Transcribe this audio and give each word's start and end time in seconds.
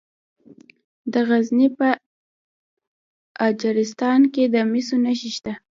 د 1.11 1.13
غزني 1.27 1.67
په 1.77 1.87
اجرستان 3.47 4.19
کې 4.33 4.43
د 4.53 4.55
مسو 4.71 4.95
نښې 5.03 5.29
شته. 5.35 5.53